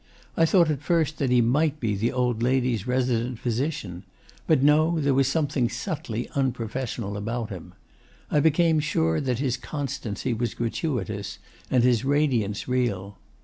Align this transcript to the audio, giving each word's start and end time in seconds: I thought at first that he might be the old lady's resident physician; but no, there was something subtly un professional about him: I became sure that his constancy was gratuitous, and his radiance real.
I 0.35 0.47
thought 0.47 0.71
at 0.71 0.81
first 0.81 1.19
that 1.19 1.29
he 1.29 1.41
might 1.41 1.79
be 1.79 1.93
the 1.93 2.11
old 2.11 2.41
lady's 2.41 2.87
resident 2.87 3.37
physician; 3.37 4.01
but 4.47 4.63
no, 4.63 4.99
there 4.99 5.13
was 5.13 5.27
something 5.27 5.69
subtly 5.69 6.27
un 6.33 6.53
professional 6.53 7.15
about 7.17 7.51
him: 7.51 7.75
I 8.31 8.39
became 8.39 8.79
sure 8.79 9.21
that 9.21 9.37
his 9.37 9.57
constancy 9.57 10.33
was 10.33 10.55
gratuitous, 10.55 11.37
and 11.69 11.83
his 11.83 12.03
radiance 12.03 12.67
real. 12.67 13.19